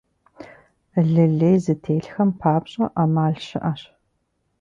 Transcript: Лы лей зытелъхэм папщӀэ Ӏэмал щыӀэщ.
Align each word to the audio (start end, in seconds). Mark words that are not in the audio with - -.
Лы 1.11 1.23
лей 1.37 1.57
зытелъхэм 1.63 2.29
папщӀэ 2.39 2.85
Ӏэмал 2.93 3.33
щыӀэщ. 3.45 3.81